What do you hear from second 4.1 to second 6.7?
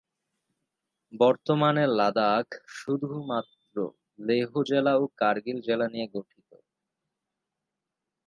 লেহ জেলা ও কার্গিল জেলা নিয়ে গঠিত।